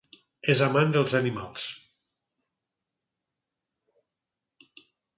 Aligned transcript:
És 0.53 0.63
amant 0.67 0.93
dels 0.95 1.13
animals. 1.19 1.67